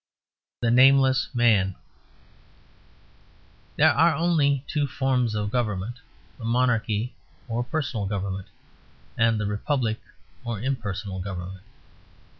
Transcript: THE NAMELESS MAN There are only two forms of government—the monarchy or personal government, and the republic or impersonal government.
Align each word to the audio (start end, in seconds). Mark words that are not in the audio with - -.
THE 0.61 0.71
NAMELESS 0.71 1.29
MAN 1.35 1.75
There 3.75 3.93
are 3.93 4.15
only 4.15 4.65
two 4.67 4.87
forms 4.87 5.35
of 5.35 5.51
government—the 5.51 6.43
monarchy 6.43 7.13
or 7.47 7.63
personal 7.63 8.07
government, 8.07 8.47
and 9.15 9.39
the 9.39 9.45
republic 9.45 10.01
or 10.43 10.59
impersonal 10.59 11.19
government. 11.19 11.61